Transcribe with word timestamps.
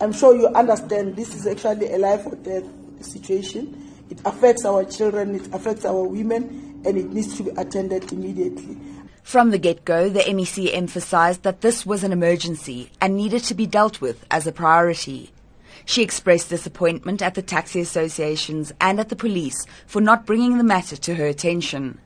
I'm 0.00 0.12
sure 0.12 0.36
you 0.36 0.46
understand 0.48 1.16
this 1.16 1.34
is 1.34 1.44
actually 1.46 1.92
a 1.92 1.98
life 1.98 2.24
or 2.24 2.36
death 2.36 2.62
situation. 3.00 3.92
It 4.10 4.20
affects 4.24 4.64
our 4.64 4.84
children, 4.84 5.34
it 5.34 5.52
affects 5.52 5.84
our 5.84 6.04
women, 6.04 6.82
and 6.86 6.96
it 6.96 7.12
needs 7.12 7.36
to 7.36 7.42
be 7.42 7.50
attended 7.56 8.12
immediately. 8.12 8.78
From 9.24 9.50
the 9.50 9.58
get 9.58 9.84
go, 9.84 10.08
the 10.08 10.20
MEC 10.20 10.72
emphasized 10.72 11.42
that 11.42 11.62
this 11.62 11.84
was 11.84 12.04
an 12.04 12.12
emergency 12.12 12.90
and 13.00 13.16
needed 13.16 13.42
to 13.44 13.54
be 13.54 13.66
dealt 13.66 14.00
with 14.00 14.24
as 14.30 14.46
a 14.46 14.52
priority. 14.52 15.32
She 15.84 16.02
expressed 16.02 16.48
disappointment 16.48 17.20
at 17.20 17.34
the 17.34 17.42
taxi 17.42 17.80
associations 17.80 18.72
and 18.80 19.00
at 19.00 19.08
the 19.08 19.16
police 19.16 19.66
for 19.86 20.00
not 20.00 20.26
bringing 20.26 20.58
the 20.58 20.64
matter 20.64 20.96
to 20.96 21.16
her 21.16 21.26
attention. 21.26 21.98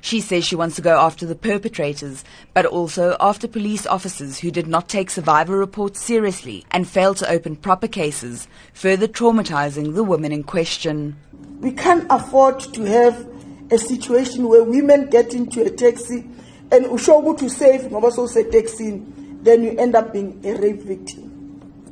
She 0.00 0.20
says 0.20 0.44
she 0.44 0.56
wants 0.56 0.76
to 0.76 0.82
go 0.82 0.98
after 0.98 1.26
the 1.26 1.34
perpetrators, 1.34 2.24
but 2.52 2.66
also 2.66 3.16
after 3.20 3.48
police 3.48 3.86
officers 3.86 4.38
who 4.38 4.50
did 4.50 4.66
not 4.66 4.88
take 4.88 5.10
survivor 5.10 5.56
reports 5.56 6.00
seriously 6.00 6.64
and 6.70 6.86
failed 6.86 7.16
to 7.18 7.30
open 7.30 7.56
proper 7.56 7.88
cases, 7.88 8.48
further 8.72 9.08
traumatizing 9.08 9.94
the 9.94 10.04
women 10.04 10.32
in 10.32 10.42
question. 10.42 11.16
We 11.60 11.72
can't 11.72 12.06
afford 12.10 12.60
to 12.60 12.84
have 12.84 13.28
a 13.70 13.78
situation 13.78 14.48
where 14.48 14.62
women 14.62 15.08
get 15.08 15.34
into 15.34 15.64
a 15.64 15.70
taxi 15.70 16.24
and 16.70 16.86
ushogu 16.86 17.38
to 17.38 17.48
save 17.48 17.82
ngoba 17.82 18.28
say 18.28 18.44
taxi 18.50 19.02
then 19.42 19.62
you 19.62 19.76
end 19.78 19.94
up 19.94 20.12
being 20.12 20.40
a 20.44 20.54
rape 20.54 20.82
victim. 20.82 21.30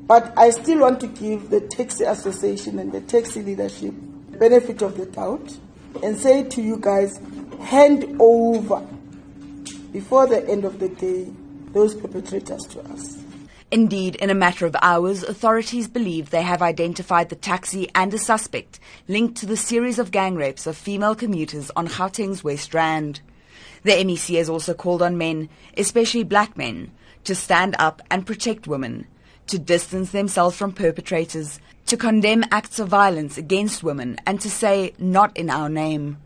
But 0.07 0.32
I 0.37 0.51
still 0.51 0.80
want 0.80 1.01
to 1.01 1.07
give 1.07 1.51
the 1.51 1.60
taxi 1.60 2.05
association 2.05 2.79
and 2.79 2.91
the 2.93 3.01
taxi 3.02 3.43
leadership 3.43 3.95
benefit 4.38 4.82
of 4.82 4.96
the 4.96 5.07
doubt 5.07 5.57
and 6.02 6.16
say 6.19 6.43
to 6.43 6.62
you 6.62 6.79
guys 6.79 7.21
hand 7.62 8.16
over 8.21 8.87
before 9.93 10.27
the 10.27 10.48
end 10.48 10.65
of 10.65 10.79
the 10.79 10.89
day 10.89 11.27
those 11.73 11.95
perpetrators 11.95 12.62
to 12.71 12.80
us. 12.93 13.19
Indeed, 13.71 14.16
in 14.16 14.29
a 14.29 14.35
matter 14.35 14.66
of 14.66 14.77
hours, 14.83 15.23
authorities 15.23 15.88
believe 15.88 16.29
they 16.29 16.43
have 16.43 16.61
identified 16.61 17.30
the 17.30 17.37
taxi 17.37 17.88
and 17.95 18.12
a 18.12 18.19
suspect 18.19 18.79
linked 19.09 19.38
to 19.38 19.46
the 19.46 19.57
series 19.57 19.99
of 19.99 20.10
gang 20.10 20.35
rapes 20.35 20.66
of 20.66 20.77
female 20.77 21.15
commuters 21.15 21.71
on 21.74 21.88
Gauteng's 21.88 22.45
West 22.45 22.74
Rand. 22.74 23.23
The 23.85 23.93
MEC 23.93 24.37
has 24.37 24.51
also 24.51 24.74
called 24.74 25.01
on 25.01 25.16
men, 25.16 25.49
especially 25.76 26.23
black 26.23 26.54
men, 26.54 26.91
to 27.24 27.35
stand 27.35 27.74
up 27.79 28.02
and 28.10 28.26
protect 28.26 28.66
women, 28.66 29.07
to 29.47 29.59
distance 29.59 30.10
themselves 30.10 30.57
from 30.57 30.73
perpetrators, 30.73 31.59
to 31.87 31.97
condemn 31.97 32.45
acts 32.51 32.79
of 32.79 32.88
violence 32.88 33.38
against 33.38 33.82
women, 33.82 34.19
and 34.26 34.38
to 34.43 34.51
say, 34.51 34.93
not 34.99 35.35
in 35.35 35.49
our 35.49 35.71
name. 35.71 36.19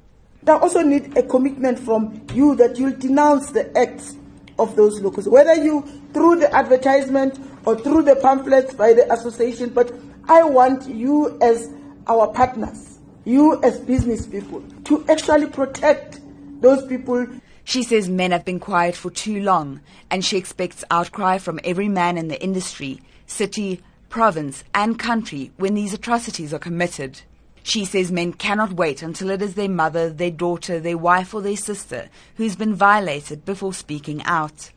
They 0.46 0.52
also 0.52 0.80
need 0.80 1.18
a 1.18 1.24
commitment 1.24 1.76
from 1.76 2.22
you 2.32 2.54
that 2.54 2.78
you'll 2.78 2.96
denounce 2.96 3.50
the 3.50 3.76
acts 3.76 4.14
of 4.60 4.76
those 4.76 5.00
locals, 5.00 5.28
whether 5.28 5.54
you 5.54 5.82
through 6.14 6.36
the 6.36 6.54
advertisement 6.54 7.36
or 7.64 7.76
through 7.76 8.02
the 8.02 8.14
pamphlets 8.14 8.72
by 8.72 8.92
the 8.92 9.12
association. 9.12 9.70
But 9.70 9.92
I 10.28 10.44
want 10.44 10.88
you 10.88 11.36
as 11.42 11.68
our 12.06 12.28
partners, 12.28 13.00
you 13.24 13.60
as 13.64 13.80
business 13.80 14.24
people, 14.24 14.62
to 14.84 15.04
actually 15.08 15.48
protect 15.48 16.20
those 16.60 16.86
people. 16.86 17.26
She 17.64 17.82
says 17.82 18.08
men 18.08 18.30
have 18.30 18.44
been 18.44 18.60
quiet 18.60 18.94
for 18.94 19.10
too 19.10 19.42
long, 19.42 19.80
and 20.12 20.24
she 20.24 20.36
expects 20.36 20.84
outcry 20.92 21.38
from 21.38 21.58
every 21.64 21.88
man 21.88 22.16
in 22.16 22.28
the 22.28 22.40
industry, 22.40 23.00
city, 23.26 23.82
province, 24.10 24.62
and 24.72 24.96
country 24.96 25.50
when 25.56 25.74
these 25.74 25.92
atrocities 25.92 26.54
are 26.54 26.60
committed. 26.60 27.22
She 27.66 27.84
says 27.84 28.12
men 28.12 28.32
cannot 28.32 28.74
wait 28.74 29.02
until 29.02 29.28
it 29.28 29.42
is 29.42 29.54
their 29.54 29.68
mother, 29.68 30.08
their 30.08 30.30
daughter, 30.30 30.78
their 30.78 30.96
wife, 30.96 31.34
or 31.34 31.42
their 31.42 31.56
sister 31.56 32.08
who's 32.36 32.54
been 32.54 32.76
violated 32.76 33.44
before 33.44 33.74
speaking 33.74 34.22
out. 34.22 34.70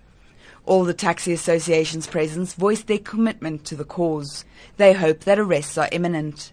All 0.66 0.84
the 0.86 0.94
taxi 0.96 1.32
associations 1.32 2.08
present 2.08 2.52
voiced 2.54 2.88
their 2.88 2.98
commitment 2.98 3.64
to 3.66 3.76
the 3.76 3.86
cause. 3.86 4.44
They 4.78 4.94
hope 4.94 5.20
that 5.26 5.38
arrests 5.38 5.78
are 5.78 5.88
imminent. 5.92 6.52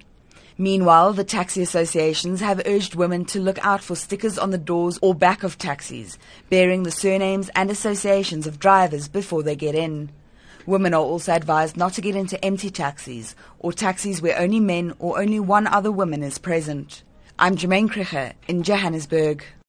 Meanwhile, 0.58 1.14
the 1.14 1.24
taxi 1.24 1.62
associations 1.62 2.40
have 2.40 2.60
urged 2.66 2.94
women 2.94 3.24
to 3.26 3.40
look 3.40 3.58
out 3.64 3.82
for 3.82 3.96
stickers 3.96 4.36
on 4.36 4.50
the 4.50 4.58
doors 4.58 4.98
or 5.00 5.14
back 5.14 5.42
of 5.42 5.56
taxis, 5.56 6.18
bearing 6.50 6.82
the 6.82 6.90
surnames 6.90 7.48
and 7.54 7.70
associations 7.70 8.46
of 8.46 8.58
drivers 8.58 9.08
before 9.08 9.42
they 9.42 9.56
get 9.56 9.74
in. 9.74 10.10
Women 10.66 10.94
are 10.94 11.02
also 11.02 11.32
advised 11.32 11.76
not 11.76 11.92
to 11.92 12.00
get 12.00 12.16
into 12.16 12.44
empty 12.44 12.70
taxis 12.70 13.36
or 13.60 13.72
taxis 13.72 14.20
where 14.20 14.36
only 14.36 14.58
men 14.58 14.94
or 14.98 15.20
only 15.20 15.38
one 15.38 15.68
other 15.68 15.92
woman 15.92 16.24
is 16.24 16.38
present. 16.38 17.04
I'm 17.38 17.56
Jamaine 17.56 17.88
Krige 17.88 18.32
in 18.48 18.64
Johannesburg. 18.64 19.44